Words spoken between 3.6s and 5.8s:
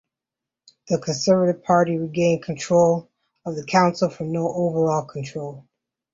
council from no overall control.